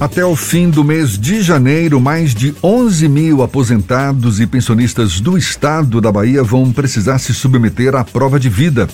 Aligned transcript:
Até 0.00 0.24
o 0.24 0.34
fim 0.34 0.70
do 0.70 0.82
mês 0.82 1.18
de 1.18 1.42
janeiro, 1.42 2.00
mais 2.00 2.34
de 2.34 2.54
11 2.62 3.06
mil 3.06 3.42
aposentados 3.42 4.40
e 4.40 4.46
pensionistas 4.46 5.20
do 5.20 5.36
estado 5.36 6.00
da 6.00 6.10
Bahia 6.10 6.42
vão 6.42 6.72
precisar 6.72 7.18
se 7.18 7.34
submeter 7.34 7.94
à 7.94 8.02
prova 8.02 8.40
de 8.40 8.48
vida 8.48 8.88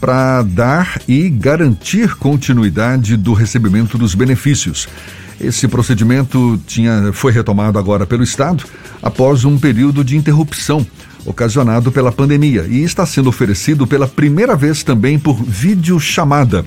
para 0.00 0.40
dar 0.40 1.02
e 1.06 1.28
garantir 1.28 2.14
continuidade 2.14 3.14
do 3.14 3.34
recebimento 3.34 3.98
dos 3.98 4.14
benefícios. 4.14 4.88
Esse 5.38 5.68
procedimento 5.68 6.58
tinha, 6.66 7.12
foi 7.12 7.30
retomado 7.30 7.78
agora 7.78 8.06
pelo 8.06 8.24
Estado 8.24 8.64
após 9.02 9.44
um 9.44 9.58
período 9.58 10.02
de 10.02 10.16
interrupção 10.16 10.84
ocasionado 11.26 11.92
pela 11.92 12.10
pandemia 12.10 12.64
e 12.66 12.82
está 12.82 13.04
sendo 13.04 13.28
oferecido 13.28 13.86
pela 13.86 14.08
primeira 14.08 14.56
vez 14.56 14.82
também 14.82 15.18
por 15.18 15.34
videochamada. 15.44 16.64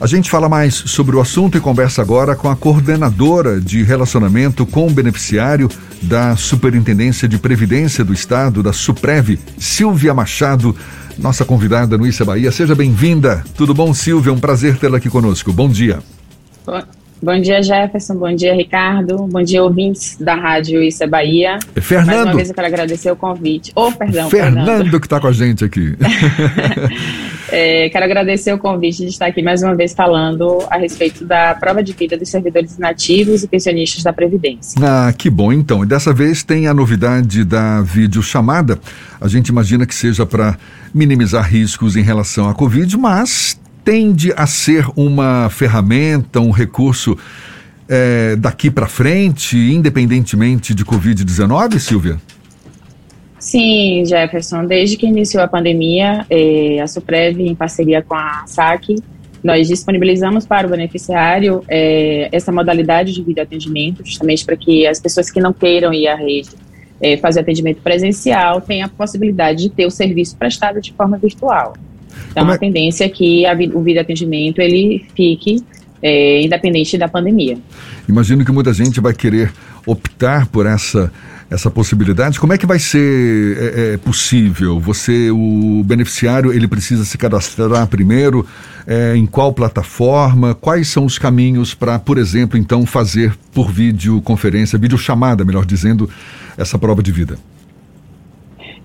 A 0.00 0.06
gente 0.06 0.30
fala 0.30 0.48
mais 0.48 0.74
sobre 0.74 1.16
o 1.16 1.20
assunto 1.20 1.58
e 1.58 1.60
conversa 1.60 2.00
agora 2.00 2.36
com 2.36 2.48
a 2.48 2.54
coordenadora 2.54 3.60
de 3.60 3.82
relacionamento 3.82 4.64
com 4.64 4.86
o 4.86 4.90
beneficiário 4.90 5.68
da 6.00 6.36
Superintendência 6.36 7.28
de 7.28 7.36
Previdência 7.36 8.04
do 8.04 8.12
Estado, 8.12 8.62
da 8.62 8.72
Suprev, 8.72 9.40
Silvia 9.58 10.14
Machado, 10.14 10.74
nossa 11.18 11.44
convidada 11.44 11.98
no 11.98 12.06
Issa 12.06 12.24
Bahia. 12.24 12.52
Seja 12.52 12.76
bem-vinda. 12.76 13.44
Tudo 13.56 13.74
bom, 13.74 13.92
Silvia? 13.92 14.32
Um 14.32 14.38
prazer 14.38 14.78
tê-la 14.78 14.98
aqui 14.98 15.10
conosco. 15.10 15.52
Bom 15.52 15.68
dia. 15.68 15.98
Bom 17.20 17.40
dia, 17.40 17.60
Jefferson. 17.60 18.14
Bom 18.14 18.32
dia, 18.34 18.54
Ricardo. 18.54 19.26
Bom 19.26 19.42
dia, 19.42 19.62
ouvintes 19.62 20.16
da 20.20 20.36
Rádio 20.36 20.80
Isso 20.80 21.02
é 21.02 21.06
Bahia. 21.06 21.58
Fernando. 21.74 22.06
Mais 22.06 22.22
uma 22.22 22.34
vez 22.36 22.48
eu 22.48 22.54
quero 22.54 22.66
agradecer 22.68 23.10
o 23.10 23.16
convite. 23.16 23.72
Oh, 23.74 23.90
perdão, 23.90 24.30
Fernando. 24.30 24.66
Fernando 24.66 25.00
que 25.00 25.06
está 25.06 25.18
com 25.18 25.26
a 25.26 25.32
gente 25.32 25.64
aqui. 25.64 25.96
é, 27.50 27.88
quero 27.88 28.04
agradecer 28.04 28.52
o 28.52 28.58
convite 28.58 28.98
de 28.98 29.08
estar 29.08 29.26
aqui 29.26 29.42
mais 29.42 29.64
uma 29.64 29.74
vez 29.74 29.92
falando 29.94 30.64
a 30.70 30.78
respeito 30.78 31.24
da 31.24 31.56
prova 31.56 31.82
de 31.82 31.92
vida 31.92 32.16
dos 32.16 32.28
servidores 32.28 32.78
nativos 32.78 33.42
e 33.42 33.48
pensionistas 33.48 34.04
da 34.04 34.12
Previdência. 34.12 34.80
Ah, 34.80 35.12
que 35.12 35.28
bom 35.28 35.52
então. 35.52 35.82
E 35.82 35.86
dessa 35.86 36.12
vez 36.12 36.44
tem 36.44 36.68
a 36.68 36.74
novidade 36.74 37.44
da 37.44 37.82
videochamada. 37.82 38.78
A 39.20 39.26
gente 39.26 39.48
imagina 39.48 39.84
que 39.84 39.94
seja 39.94 40.24
para 40.24 40.56
minimizar 40.94 41.44
riscos 41.44 41.96
em 41.96 42.02
relação 42.02 42.48
à 42.48 42.54
Covid, 42.54 42.96
mas 42.96 43.58
tende 43.88 44.34
a 44.36 44.46
ser 44.46 44.84
uma 44.94 45.48
ferramenta, 45.48 46.40
um 46.40 46.50
recurso 46.50 47.16
é, 47.88 48.36
daqui 48.36 48.70
para 48.70 48.86
frente, 48.86 49.56
independentemente 49.56 50.74
de 50.74 50.84
Covid-19, 50.84 51.78
Silvia? 51.78 52.18
Sim, 53.38 54.04
Jefferson. 54.04 54.66
Desde 54.66 54.98
que 54.98 55.06
iniciou 55.06 55.42
a 55.42 55.48
pandemia, 55.48 56.26
é, 56.28 56.82
a 56.82 56.86
Suprev, 56.86 57.40
em 57.40 57.54
parceria 57.54 58.02
com 58.02 58.14
a 58.14 58.44
SAC, 58.46 58.96
nós 59.42 59.66
disponibilizamos 59.66 60.44
para 60.44 60.66
o 60.66 60.70
beneficiário 60.70 61.64
é, 61.66 62.28
essa 62.30 62.52
modalidade 62.52 63.14
de 63.14 63.22
videoatendimento, 63.22 64.04
justamente 64.04 64.44
para 64.44 64.54
que 64.58 64.86
as 64.86 65.00
pessoas 65.00 65.30
que 65.30 65.40
não 65.40 65.54
queiram 65.54 65.94
ir 65.94 66.08
à 66.08 66.14
rede 66.14 66.50
é, 67.00 67.16
fazer 67.16 67.40
atendimento 67.40 67.80
presencial 67.80 68.60
tenham 68.60 68.84
a 68.84 68.90
possibilidade 68.90 69.62
de 69.62 69.70
ter 69.70 69.86
o 69.86 69.90
serviço 69.90 70.36
prestado 70.36 70.78
de 70.78 70.92
forma 70.92 71.16
virtual. 71.16 71.72
Então, 72.30 72.50
é? 72.50 72.54
a 72.54 72.58
tendência 72.58 73.04
é 73.04 73.08
que 73.08 73.46
a, 73.46 73.52
o 73.74 73.82
vídeo 73.82 74.00
atendimento 74.00 74.60
ele 74.60 75.04
fique 75.14 75.62
é, 76.02 76.42
independente 76.42 76.96
da 76.96 77.08
pandemia. 77.08 77.58
Imagino 78.08 78.44
que 78.44 78.52
muita 78.52 78.72
gente 78.72 79.00
vai 79.00 79.14
querer 79.14 79.52
optar 79.86 80.46
por 80.46 80.66
essa 80.66 81.12
essa 81.50 81.70
possibilidade. 81.70 82.38
Como 82.38 82.52
é 82.52 82.58
que 82.58 82.66
vai 82.66 82.78
ser 82.78 83.56
é, 83.56 83.94
é, 83.94 83.96
possível? 83.96 84.78
Você, 84.80 85.30
o 85.30 85.82
beneficiário, 85.84 86.52
ele 86.52 86.68
precisa 86.68 87.04
se 87.04 87.16
cadastrar 87.16 87.86
primeiro? 87.86 88.46
É, 88.86 89.14
em 89.16 89.26
qual 89.26 89.52
plataforma? 89.52 90.54
Quais 90.54 90.88
são 90.88 91.04
os 91.04 91.18
caminhos 91.18 91.74
para, 91.74 91.98
por 91.98 92.18
exemplo, 92.18 92.58
então 92.58 92.84
fazer 92.86 93.34
por 93.52 93.70
videoconferência, 93.70 94.78
videochamada, 94.78 95.44
melhor 95.44 95.64
dizendo, 95.64 96.08
essa 96.56 96.78
prova 96.78 97.02
de 97.02 97.12
vida? 97.12 97.38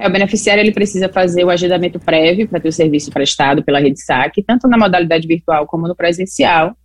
É, 0.04 0.08
o 0.08 0.12
beneficiário 0.12 0.60
ele 0.60 0.74
precisa 0.74 1.08
fazer 1.08 1.46
o 1.46 1.50
agendamento 1.50 1.98
prévio 1.98 2.46
para 2.46 2.60
ter 2.60 2.68
o 2.68 2.74
serviço 2.74 3.10
prestado 3.10 3.64
pela 3.64 3.80
rede 3.80 4.04
SAC, 4.04 4.44
tanto 4.46 4.68
na 4.68 4.78
modalidade 4.78 5.26
virtual 5.26 5.66
como 5.66 5.88
no 5.88 5.96
presencial. 5.96 6.76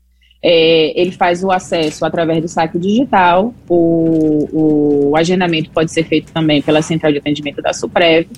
É, 0.41 0.93
ele 0.99 1.11
faz 1.11 1.43
o 1.43 1.51
acesso 1.51 2.07
através 2.07 2.41
do 2.41 2.47
saque 2.47 2.79
digital, 2.79 3.53
o, 3.69 5.09
o, 5.11 5.17
agendamento 5.17 5.69
pode 5.71 5.91
ser 5.91 6.05
feito 6.05 6.31
também 6.33 6.63
pela 6.63 6.81
central 6.81 7.11
de 7.11 7.19
atendimento 7.19 7.61
da 7.61 7.73
Suprev, 7.73 8.29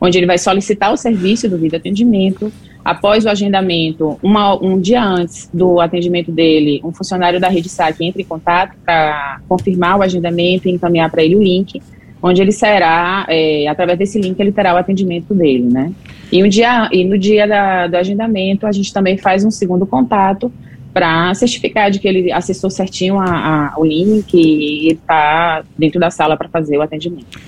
onde 0.00 0.16
ele 0.16 0.26
vai 0.26 0.38
solicitar 0.38 0.92
o 0.92 0.96
serviço 0.96 1.48
do 1.48 1.58
vídeo 1.58 1.76
atendimento. 1.76 2.52
Após 2.84 3.24
o 3.24 3.28
agendamento, 3.28 4.20
uma, 4.22 4.54
um 4.64 4.80
dia 4.80 5.02
antes 5.02 5.50
do 5.52 5.80
atendimento 5.80 6.30
dele, 6.30 6.80
um 6.84 6.92
funcionário 6.92 7.40
da 7.40 7.48
rede 7.48 7.68
SAC 7.68 8.02
entra 8.02 8.22
em 8.22 8.24
contato 8.24 8.76
para 8.84 9.40
confirmar 9.48 9.98
o 9.98 10.02
agendamento 10.02 10.68
e 10.68 10.70
encaminhar 10.70 11.10
para 11.10 11.24
ele 11.24 11.34
o 11.34 11.42
link 11.42 11.82
onde 12.22 12.42
ele 12.42 12.52
será, 12.52 13.24
é, 13.28 13.66
através 13.68 13.98
desse 13.98 14.20
link, 14.20 14.38
ele 14.38 14.52
terá 14.52 14.74
o 14.74 14.76
atendimento 14.76 15.34
dele, 15.34 15.64
né? 15.64 15.92
E, 16.30 16.42
um 16.42 16.48
dia, 16.48 16.88
e 16.92 17.04
no 17.04 17.18
dia 17.18 17.46
da, 17.46 17.86
do 17.86 17.96
agendamento, 17.96 18.66
a 18.66 18.72
gente 18.72 18.92
também 18.92 19.16
faz 19.16 19.44
um 19.44 19.50
segundo 19.50 19.86
contato 19.86 20.52
para 20.92 21.32
certificar 21.34 21.90
de 21.90 21.98
que 21.98 22.08
ele 22.08 22.32
acessou 22.32 22.70
certinho 22.70 23.18
a, 23.18 23.72
a, 23.72 23.78
o 23.78 23.84
link 23.84 24.34
e 24.34 24.92
está 24.92 25.62
dentro 25.76 26.00
da 26.00 26.10
sala 26.10 26.36
para 26.36 26.48
fazer 26.48 26.76
o 26.76 26.82
atendimento. 26.82 27.38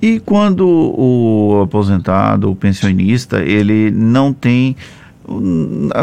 E 0.00 0.20
quando 0.20 0.64
o 0.66 1.62
aposentado, 1.62 2.50
o 2.50 2.54
pensionista, 2.54 3.42
ele 3.42 3.90
não 3.90 4.32
tem 4.32 4.76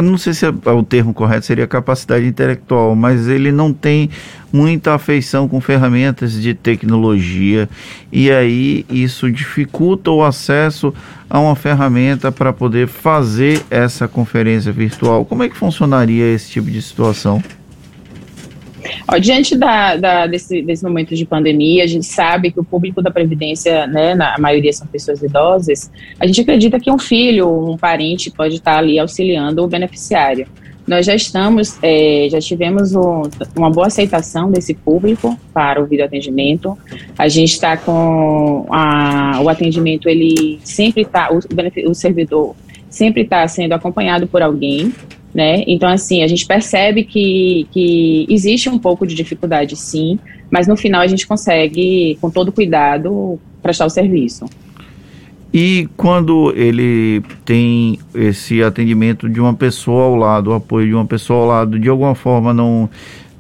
não 0.04 0.18
sei 0.18 0.34
se 0.34 0.46
é, 0.46 0.50
o 0.50 0.84
termo 0.84 1.14
correto 1.14 1.46
seria 1.46 1.66
capacidade 1.66 2.26
intelectual, 2.26 2.96
mas 2.96 3.28
ele 3.28 3.52
não 3.52 3.74
tem 3.74 4.10
muita 4.54 4.94
afeição 4.94 5.48
com 5.48 5.60
ferramentas 5.60 6.34
de 6.34 6.54
tecnologia 6.54 7.68
e 8.12 8.32
aí 8.32 8.86
isso 8.90 9.30
dificulta 9.32 10.12
o 10.12 10.24
acesso 10.24 10.94
a 11.30 11.40
uma 11.40 11.56
ferramenta 11.56 12.32
para 12.32 12.54
poder 12.54 12.88
fazer 12.88 13.62
essa 13.70 14.08
conferência 14.08 14.72
virtual. 14.72 15.26
Como 15.26 15.44
é 15.44 15.50
que 15.50 15.58
funcionaria 15.58 16.32
esse 16.34 16.52
tipo 16.52 16.70
de 16.70 16.82
situação? 16.82 17.42
Ó, 19.08 19.18
diante 19.18 19.56
da, 19.56 19.96
da, 19.96 20.28
desse, 20.28 20.62
desse 20.62 20.84
momento 20.84 21.16
de 21.16 21.26
pandemia, 21.26 21.84
a 21.84 21.88
gente 21.88 22.06
sabe 22.06 22.52
que 22.52 22.60
o 22.60 22.64
público 22.64 23.02
da 23.02 23.12
Previdência, 23.12 23.86
né, 23.86 24.16
na, 24.16 24.36
maioria 24.40 24.74
são 24.74 24.88
pessoas 24.88 25.22
idosas, 25.22 25.92
a 26.20 26.26
gente 26.26 26.42
acredita 26.42 26.80
que 26.80 26.92
um 26.92 26.98
filho, 26.98 27.48
um 27.48 27.78
parente 27.78 28.32
pode 28.32 28.56
estar 28.56 28.78
ali 28.78 28.98
auxiliando 28.98 29.64
o 29.64 29.68
beneficiário. 29.68 30.48
Nós 30.88 31.06
já 31.06 31.16
estamos, 31.16 31.80
é, 31.82 32.28
já 32.30 32.40
tivemos 32.40 32.94
um, 32.94 33.24
uma 33.56 33.72
boa 33.72 33.88
aceitação 33.88 34.52
desse 34.52 34.74
público 34.74 35.38
para 35.52 35.82
o 35.82 35.86
videoatendimento. 35.86 36.78
A 37.18 37.28
gente 37.28 37.54
está 37.54 37.76
com 37.76 38.68
a, 38.70 39.40
o 39.42 39.50
atendimento, 39.50 40.08
ele 40.08 40.60
sempre 40.64 41.02
está, 41.02 41.30
o, 41.32 41.40
o 41.90 41.94
servidor 41.96 42.56
sempre 42.88 43.24
está 43.24 43.48
sendo 43.48 43.74
acompanhado 43.74 44.26
por 44.26 44.42
alguém, 44.42 44.94
né? 45.36 45.66
Então, 45.68 45.90
assim, 45.90 46.24
a 46.24 46.28
gente 46.28 46.48
percebe 46.48 47.04
que, 47.04 47.68
que 47.72 48.26
existe 48.30 48.70
um 48.70 48.80
pouco 48.80 49.06
de 49.06 49.14
dificuldade, 49.14 49.76
sim, 49.76 50.18
mas 50.50 50.66
no 50.66 50.78
final 50.78 51.02
a 51.02 51.08
gente 51.08 51.28
consegue, 51.28 52.18
com 52.22 52.30
todo 52.30 52.54
cuidado, 52.54 53.38
prestar 53.62 53.86
o 53.86 53.90
serviço. 53.90 54.46
E 55.54 55.90
quando 55.98 56.54
ele 56.56 57.22
tem 57.44 58.00
esse 58.14 58.64
atendimento 58.64 59.28
de 59.28 59.42
uma 59.42 59.54
pessoa 59.54 60.06
ao 60.06 60.16
lado, 60.16 60.52
o 60.52 60.54
apoio 60.54 60.88
de 60.88 60.94
uma 60.94 61.06
pessoa 61.06 61.42
ao 61.42 61.48
lado, 61.48 61.80
de 61.80 61.90
alguma 61.90 62.16
forma 62.16 62.54
não 62.54 62.90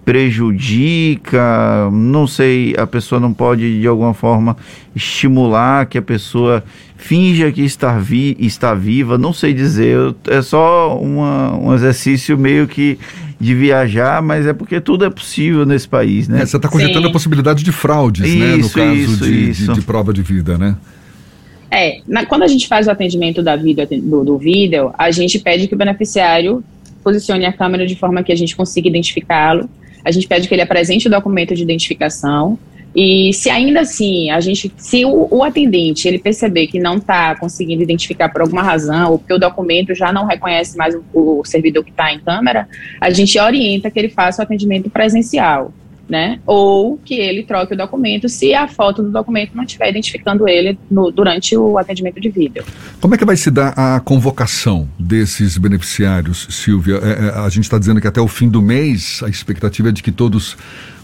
prejudica, 0.06 1.90
não 1.92 2.28
sei, 2.28 2.76
a 2.78 2.86
pessoa 2.86 3.20
não 3.20 3.34
pode 3.34 3.82
de 3.82 3.88
alguma 3.88 4.14
forma 4.14 4.56
estimular 4.96 5.88
que 5.88 5.98
a 5.98 6.02
pessoa 6.02 6.64
finja 6.96 7.52
que 7.52 7.64
está, 7.64 7.98
vi, 7.98 8.38
está 8.40 8.76
viva, 8.76 9.18
não 9.18 9.34
sei 9.34 9.52
dizer, 9.52 10.16
é 10.28 10.44
só 10.44 10.96
uma, 11.00 11.58
um 11.58 11.74
exercício 11.74 12.38
meio 12.38 12.68
que 12.68 13.00
de 13.40 13.56
viajar, 13.56 14.22
mas 14.22 14.46
é 14.46 14.54
porque 14.54 14.80
tudo 14.80 15.06
é 15.06 15.10
possível 15.10 15.66
nesse 15.66 15.88
país, 15.88 16.28
né? 16.28 16.44
É, 16.44 16.46
você 16.46 16.56
está 16.56 16.70
cogitando 16.70 17.02
Sim. 17.02 17.10
a 17.10 17.12
possibilidade 17.12 17.64
de 17.64 17.72
fraudes, 17.72 18.28
isso, 18.28 18.38
né? 18.38 18.56
No 18.58 18.70
caso 18.70 18.94
isso, 18.94 19.24
de, 19.24 19.50
isso. 19.50 19.74
De, 19.74 19.80
de, 19.80 19.86
prova 19.86 20.14
de 20.14 20.22
vida, 20.22 20.56
né? 20.56 20.78
É, 21.70 22.00
na, 22.08 22.26
quando 22.26 22.44
a 22.44 22.48
gente 22.48 22.68
faz 22.68 22.88
o 22.88 22.92
atendimento 22.92 23.42
da 23.42 23.56
vida, 23.56 23.88
do, 23.92 24.24
do 24.24 24.38
vídeo, 24.38 24.94
a 24.98 25.10
gente 25.10 25.40
pede 25.40 25.68
que 25.68 25.74
o 25.74 25.78
beneficiário 25.78 26.64
posicione 27.04 27.46
a 27.46 27.52
câmera 27.52 27.86
de 27.88 27.96
forma 27.96 28.24
que 28.24 28.32
a 28.32 28.36
gente 28.36 28.56
consiga 28.56 28.88
identificá-lo 28.88 29.68
a 30.06 30.12
gente 30.12 30.28
pede 30.28 30.48
que 30.48 30.54
ele 30.54 30.62
apresente 30.62 31.08
o 31.08 31.12
documento 31.12 31.56
de 31.56 31.64
identificação. 31.64 32.58
E 32.96 33.34
se 33.34 33.50
ainda 33.50 33.82
assim 33.82 34.30
a 34.30 34.40
gente, 34.40 34.72
se 34.78 35.04
o, 35.04 35.28
o 35.30 35.44
atendente 35.44 36.08
ele 36.08 36.18
perceber 36.18 36.68
que 36.68 36.80
não 36.80 36.96
está 36.96 37.36
conseguindo 37.36 37.84
identificar 37.84 38.30
por 38.30 38.42
alguma 38.42 38.62
razão, 38.62 39.12
ou 39.12 39.20
porque 39.20 39.34
o 39.34 39.40
documento 39.40 39.94
já 39.94 40.14
não 40.14 40.26
reconhece 40.26 40.78
mais 40.78 40.96
o, 40.96 41.40
o 41.40 41.44
servidor 41.44 41.84
que 41.84 41.90
está 41.90 42.14
em 42.14 42.20
câmera, 42.20 42.70
a 43.02 43.10
gente 43.10 43.38
orienta 43.38 43.92
que 43.92 44.00
ele 44.00 44.08
faça 44.10 44.42
o 44.42 44.46
atendimento 44.46 44.90
presencial 44.90 45.74
né? 46.10 46.40
Ou 46.46 46.98
que 46.98 47.16
ele 47.16 47.44
troque 47.44 47.74
o 47.74 47.78
documento 47.78 48.30
se 48.30 48.54
a 48.54 48.68
foto 48.68 49.02
do 49.02 49.10
documento 49.10 49.52
não 49.56 49.64
estiver 49.64 49.90
identificando 49.90 50.48
ele 50.48 50.78
no, 50.90 51.12
durante 51.12 51.58
o 51.58 51.78
atendimento 51.78 52.20
de 52.20 52.30
vídeo. 52.30 52.64
Como 53.02 53.16
é 53.16 53.18
que 53.18 53.26
vai 53.26 53.36
se 53.36 53.50
dar 53.50 53.74
a 53.76 54.00
convocação 54.00 54.88
desses 55.00 55.58
beneficiários, 55.58 56.48
Silvia? 56.50 57.00
É, 57.02 57.28
é, 57.28 57.40
a 57.40 57.50
gente 57.50 57.64
está 57.64 57.78
dizendo 57.78 58.00
que 58.00 58.08
até 58.08 58.22
o 58.22 58.28
fim 58.28 58.50
do 58.50 58.62
mês 58.62 59.22
a 59.24 59.30
expectativa 59.30 59.90
é 59.90 59.92
de 59.92 60.04
que 60.04 60.12
todos 60.12 60.58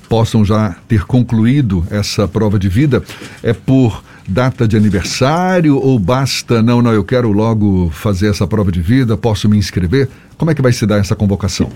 possam 0.08 0.44
já 0.44 0.76
ter 0.88 1.06
concluído 1.06 1.86
essa 1.90 2.28
prova 2.28 2.60
de 2.60 2.68
vida, 2.68 3.02
é 3.42 3.54
por 3.54 4.04
data 4.28 4.68
de 4.68 4.76
aniversário 4.76 5.78
ou 5.78 5.98
basta, 5.98 6.62
não, 6.62 6.82
não, 6.82 6.92
eu 6.92 7.04
quero 7.04 7.32
logo 7.32 7.90
fazer 7.92 8.30
essa 8.30 8.46
prova 8.46 8.72
de 8.72 8.82
vida, 8.82 9.16
posso 9.16 9.48
me 9.48 9.58
inscrever? 9.58 10.10
Como 10.38 10.52
é 10.52 10.56
que 10.56 10.62
vai 10.62 10.74
se 10.74 10.86
dar 10.86 10.98
essa 10.98 11.16
convocação? 11.16 11.70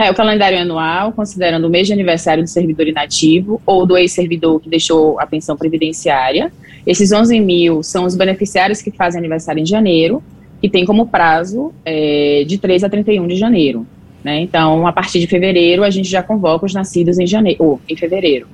É, 0.00 0.10
o 0.10 0.14
calendário 0.14 0.58
anual, 0.58 1.12
considerando 1.12 1.66
o 1.66 1.68
mês 1.68 1.86
de 1.86 1.92
aniversário 1.92 2.42
do 2.42 2.48
servidor 2.48 2.88
inativo 2.88 3.60
ou 3.66 3.84
do 3.84 3.98
ex-servidor 3.98 4.58
que 4.58 4.66
deixou 4.66 5.20
a 5.20 5.26
pensão 5.26 5.58
previdenciária. 5.58 6.50
Esses 6.86 7.12
11 7.12 7.38
mil 7.38 7.82
são 7.82 8.06
os 8.06 8.16
beneficiários 8.16 8.80
que 8.80 8.90
fazem 8.90 9.18
aniversário 9.18 9.60
em 9.60 9.66
janeiro, 9.66 10.22
que 10.58 10.70
tem 10.70 10.86
como 10.86 11.08
prazo 11.08 11.74
é, 11.84 12.44
de 12.46 12.56
3 12.56 12.84
a 12.84 12.88
31 12.88 13.26
de 13.26 13.36
janeiro. 13.36 13.86
Né? 14.24 14.40
Então, 14.40 14.86
a 14.86 14.92
partir 14.92 15.20
de 15.20 15.26
fevereiro, 15.26 15.84
a 15.84 15.90
gente 15.90 16.08
já 16.08 16.22
convoca 16.22 16.64
os 16.64 16.72
nascidos 16.72 17.18
em 17.18 17.26
janeiro, 17.26 17.62
ou 17.62 17.80
em 17.86 17.94
fevereiro. 17.94 18.46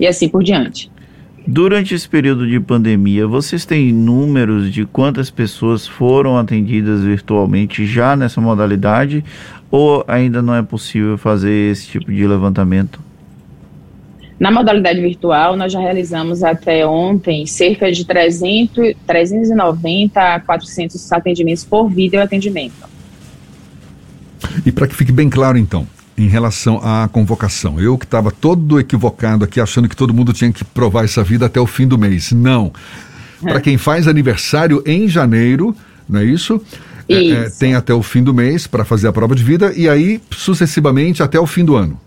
E 0.00 0.06
assim 0.08 0.28
por 0.28 0.42
diante. 0.42 0.90
Durante 1.46 1.94
esse 1.94 2.08
período 2.08 2.46
de 2.46 2.60
pandemia, 2.60 3.26
vocês 3.26 3.64
têm 3.64 3.92
números 3.92 4.72
de 4.72 4.86
quantas 4.86 5.28
pessoas 5.28 5.86
foram 5.86 6.38
atendidas 6.38 7.02
virtualmente 7.02 7.84
já 7.84 8.14
nessa 8.14 8.40
modalidade? 8.40 9.24
Ou 9.68 10.04
ainda 10.06 10.40
não 10.40 10.54
é 10.54 10.62
possível 10.62 11.18
fazer 11.18 11.72
esse 11.72 11.88
tipo 11.88 12.12
de 12.12 12.26
levantamento? 12.26 13.00
Na 14.38 14.50
modalidade 14.50 15.00
virtual, 15.00 15.56
nós 15.56 15.72
já 15.72 15.80
realizamos 15.80 16.44
até 16.44 16.86
ontem 16.86 17.44
cerca 17.46 17.90
de 17.90 18.04
300, 18.04 18.94
390 19.06 20.20
a 20.20 20.40
400 20.40 21.12
atendimentos 21.12 21.64
por 21.64 21.88
vídeo 21.88 22.20
atendimento. 22.20 22.88
E 24.64 24.70
para 24.70 24.86
que 24.86 24.94
fique 24.94 25.12
bem 25.12 25.30
claro, 25.30 25.58
então, 25.58 25.86
em 26.16 26.28
relação 26.28 26.80
à 26.82 27.08
convocação. 27.08 27.80
Eu 27.80 27.96
que 27.96 28.04
estava 28.04 28.30
todo 28.30 28.78
equivocado 28.78 29.44
aqui, 29.44 29.60
achando 29.60 29.88
que 29.88 29.96
todo 29.96 30.12
mundo 30.12 30.32
tinha 30.32 30.52
que 30.52 30.64
provar 30.64 31.04
essa 31.04 31.22
vida 31.22 31.46
até 31.46 31.60
o 31.60 31.66
fim 31.66 31.86
do 31.86 31.98
mês. 31.98 32.32
Não. 32.32 32.72
Para 33.40 33.60
quem 33.60 33.76
faz 33.76 34.06
aniversário 34.06 34.82
em 34.86 35.08
janeiro, 35.08 35.74
não 36.08 36.20
é 36.20 36.24
isso? 36.24 36.60
isso. 37.08 37.34
É, 37.34 37.46
é, 37.46 37.50
tem 37.50 37.74
até 37.74 37.92
o 37.92 38.02
fim 38.02 38.22
do 38.22 38.32
mês 38.32 38.66
para 38.66 38.84
fazer 38.84 39.08
a 39.08 39.12
prova 39.12 39.34
de 39.34 39.42
vida 39.42 39.72
e 39.74 39.88
aí 39.88 40.20
sucessivamente 40.30 41.22
até 41.22 41.38
o 41.40 41.46
fim 41.46 41.64
do 41.64 41.74
ano. 41.74 41.98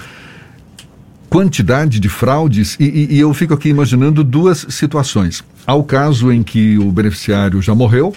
quantidade 1.33 1.99
de 1.99 2.11
fraudes? 2.11 2.77
E, 2.79 2.85
e, 2.85 3.15
e 3.17 3.21
eu 3.21 3.33
fico 3.33 3.55
aqui 3.55 3.71
imaginando 3.71 4.23
duas 4.23 4.67
situações. 4.69 5.43
Há 5.67 5.75
o 5.75 5.83
caso 5.83 6.31
em 6.31 6.43
que 6.43 6.77
o 6.77 6.93
beneficiário 6.93 7.63
já 7.63 7.75
morreu 7.75 8.15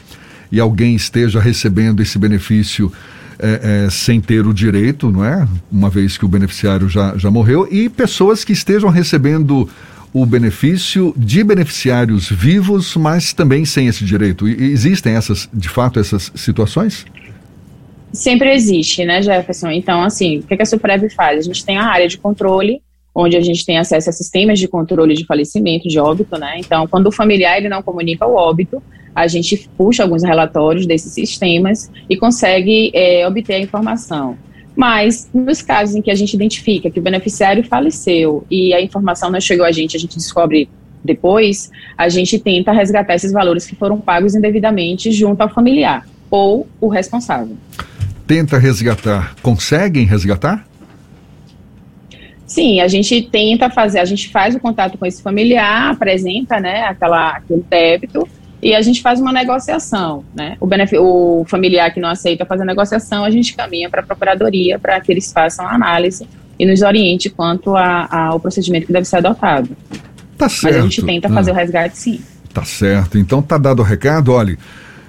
e 0.52 0.60
alguém 0.60 0.96
esteja 0.96 1.40
recebendo 1.40 2.02
esse 2.02 2.20
benefício 2.20 2.92
é, 3.40 3.86
é, 3.86 3.90
sem 3.90 4.20
ter 4.20 4.46
o 4.46 4.54
direito, 4.54 5.10
não 5.10 5.24
é? 5.24 5.48
Uma 5.72 5.90
vez 5.90 6.18
que 6.18 6.26
o 6.26 6.28
beneficiário 6.28 6.90
já, 6.90 7.18
já 7.18 7.32
morreu, 7.32 7.68
e 7.72 7.88
pessoas 7.88 8.44
que 8.44 8.52
estejam 8.52 8.90
recebendo 8.90 9.70
o 10.14 10.26
benefício 10.26 11.14
de 11.18 11.44
beneficiários 11.44 12.30
vivos, 12.30 12.96
mas 12.96 13.34
também 13.34 13.66
sem 13.66 13.88
esse 13.88 14.04
direito. 14.06 14.48
E, 14.48 14.72
existem 14.72 15.14
essas, 15.14 15.50
de 15.54 15.70
fato, 15.70 16.00
essas 16.00 16.32
situações? 16.36 17.06
Sempre 18.14 18.54
existe, 18.54 19.04
né, 19.04 19.22
Jefferson? 19.22 19.70
Então, 19.70 20.04
assim, 20.04 20.40
o 20.40 20.44
que 20.44 20.62
a 20.62 20.66
Suprev 20.66 21.10
faz? 21.10 21.40
A 21.40 21.42
gente 21.42 21.66
tem 21.66 21.78
a 21.78 21.86
área 21.86 22.08
de 22.08 22.18
controle, 22.18 22.82
onde 23.16 23.38
a 23.38 23.42
gente 23.42 23.66
tem 23.66 23.78
acesso 23.78 24.10
a 24.10 24.14
sistemas 24.14 24.60
de 24.60 24.68
controle 24.68 25.16
de 25.16 25.26
falecimento, 25.26 25.88
de 25.88 25.98
óbito, 25.98 26.38
né? 26.38 26.56
Então, 26.58 26.86
quando 26.86 27.08
o 27.08 27.12
familiar 27.12 27.58
ele 27.58 27.70
não 27.70 27.82
comunica 27.82 28.28
o 28.28 28.36
óbito, 28.36 28.84
a 29.16 29.26
gente 29.28 29.70
puxa 29.78 30.04
alguns 30.04 30.24
relatórios 30.24 30.86
desses 30.86 31.14
sistemas 31.14 31.90
e 32.10 32.18
consegue 32.18 32.92
é, 32.94 33.26
obter 33.26 33.54
a 33.54 33.60
informação. 33.60 34.38
Mas, 34.76 35.30
nos 35.34 35.62
casos 35.62 35.96
em 35.96 36.02
que 36.02 36.12
a 36.12 36.16
gente 36.16 36.34
identifica 36.34 36.92
que 36.92 37.00
o 37.00 37.02
beneficiário 37.02 37.64
faleceu 37.64 38.46
e 38.52 38.74
a 38.74 38.82
informação 38.82 39.32
não 39.32 39.40
chegou 39.40 39.66
a 39.66 39.72
gente, 39.72 39.96
a 39.96 40.00
gente 40.00 40.18
descobre 40.18 40.68
depois, 41.02 41.72
a 41.98 42.10
gente 42.10 42.38
tenta 42.38 42.74
resgatar 42.74 43.16
esses 43.16 43.32
valores 43.32 43.66
que 43.66 43.76
foram 43.76 44.02
pagos 44.02 44.36
indevidamente 44.36 45.12
junto 45.12 45.40
ao 45.40 45.50
familiar 45.50 46.06
ou 46.30 46.68
o 46.82 46.90
responsável. 46.90 47.56
Tenta 48.28 48.58
resgatar. 48.58 49.36
Conseguem 49.42 50.06
resgatar? 50.06 50.68
Sim, 52.46 52.80
a 52.80 52.88
gente 52.88 53.24
tenta 53.24 53.70
fazer, 53.70 54.00
a 54.00 54.06
gente 54.06 54.30
faz 54.30 54.56
o 54.56 54.60
contato 54.60 54.98
com 54.98 55.06
esse 55.06 55.22
familiar, 55.22 55.92
apresenta, 55.92 56.60
né, 56.60 56.84
aquela, 56.84 57.32
aquele 57.32 57.64
débito 57.68 58.28
e 58.62 58.74
a 58.74 58.82
gente 58.82 59.02
faz 59.02 59.20
uma 59.20 59.32
negociação, 59.32 60.24
né? 60.34 60.58
O, 60.60 61.42
o 61.42 61.46
familiar 61.46 61.94
que 61.94 62.00
não 62.00 62.10
aceita 62.10 62.46
fazer 62.46 62.64
a 62.64 62.66
negociação, 62.66 63.24
a 63.24 63.30
gente 63.30 63.56
caminha 63.56 63.90
para 63.90 64.02
a 64.02 64.04
procuradoria 64.04 64.80
para 64.80 65.00
que 65.00 65.12
eles 65.12 65.32
façam 65.32 65.68
a 65.68 65.74
análise 65.74 66.28
e 66.58 66.66
nos 66.66 66.82
oriente 66.82 67.30
quanto 67.30 67.76
a, 67.76 68.08
a, 68.10 68.26
ao 68.28 68.40
procedimento 68.40 68.88
que 68.88 68.94
deve 68.94 69.06
ser 69.06 69.18
adotado. 69.18 69.70
Tá 70.38 70.50
certo. 70.50 70.64
Mas 70.64 70.76
a 70.78 70.82
gente 70.82 71.04
tenta 71.04 71.30
fazer 71.30 71.52
ah. 71.52 71.54
o 71.54 71.58
resgate, 71.58 71.98
sim. 71.98 72.22
Tá 72.54 72.64
certo. 72.64 73.18
Então 73.18 73.42
tá 73.42 73.58
dado 73.58 73.82
o 73.82 73.84
recado, 73.84 74.32
olha. 74.32 74.58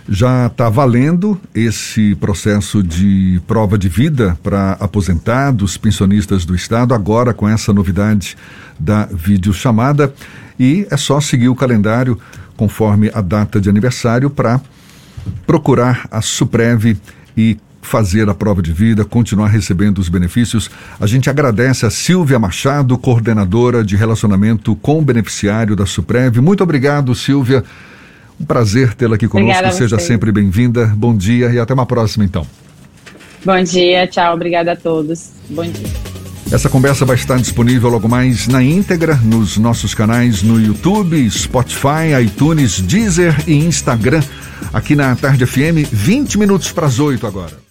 Já 0.08 0.46
está 0.46 0.68
valendo 0.68 1.38
esse 1.52 2.14
processo 2.14 2.80
de 2.80 3.40
prova 3.46 3.76
de 3.76 3.88
vida 3.88 4.38
para 4.40 4.72
aposentados, 4.72 5.76
pensionistas 5.76 6.44
do 6.44 6.54
Estado, 6.54 6.94
agora 6.94 7.34
com 7.34 7.48
essa 7.48 7.72
novidade 7.72 8.36
da 8.78 9.06
videochamada. 9.06 10.14
E 10.58 10.86
é 10.90 10.96
só 10.96 11.20
seguir 11.20 11.48
o 11.48 11.56
calendário 11.56 12.18
conforme 12.56 13.10
a 13.12 13.20
data 13.20 13.60
de 13.60 13.68
aniversário 13.68 14.30
para 14.30 14.60
procurar 15.44 16.06
a 16.10 16.22
Suprev 16.22 16.96
e 17.36 17.58
fazer 17.82 18.28
a 18.28 18.34
prova 18.34 18.62
de 18.62 18.72
vida, 18.72 19.04
continuar 19.04 19.48
recebendo 19.48 19.98
os 19.98 20.08
benefícios. 20.08 20.70
A 21.00 21.06
gente 21.06 21.28
agradece 21.28 21.84
a 21.84 21.90
Silvia 21.90 22.38
Machado, 22.38 22.96
coordenadora 22.98 23.84
de 23.84 23.96
relacionamento 23.96 24.74
com 24.76 24.98
o 24.98 25.02
beneficiário 25.02 25.76
da 25.76 25.86
Suprev. 25.86 26.40
Muito 26.40 26.62
obrigado, 26.62 27.14
Silvia. 27.14 27.64
Um 28.40 28.44
prazer 28.44 28.94
tê-la 28.94 29.16
aqui 29.16 29.28
conosco. 29.28 29.72
Seja 29.72 29.98
sempre 29.98 30.30
bem-vinda. 30.30 30.86
Bom 30.86 31.16
dia 31.16 31.50
e 31.50 31.58
até 31.58 31.72
uma 31.72 31.86
próxima, 31.86 32.24
então. 32.24 32.46
Bom 33.44 33.62
dia, 33.62 34.06
tchau. 34.06 34.34
Obrigada 34.34 34.72
a 34.72 34.76
todos. 34.76 35.30
Bom 35.48 35.64
dia. 35.64 36.16
Essa 36.50 36.68
conversa 36.68 37.04
vai 37.04 37.16
estar 37.16 37.38
disponível 37.38 37.88
logo 37.88 38.08
mais 38.08 38.46
na 38.46 38.62
íntegra 38.62 39.16
nos 39.16 39.56
nossos 39.56 39.94
canais 39.94 40.42
no 40.42 40.60
YouTube, 40.60 41.28
Spotify, 41.28 42.22
iTunes, 42.24 42.80
Deezer 42.80 43.34
e 43.48 43.54
Instagram. 43.54 44.22
aqui 44.72 44.94
na 44.94 45.14
Tarde 45.16 45.44
FM, 45.44 45.88
20 45.90 46.38
minutos 46.38 46.70
para 46.70 46.86
as 46.86 46.98
8 46.98 47.26
agora. 47.26 47.65